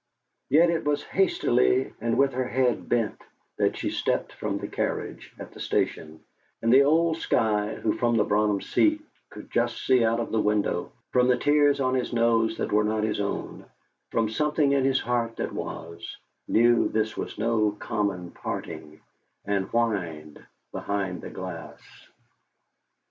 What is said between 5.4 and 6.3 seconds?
the station,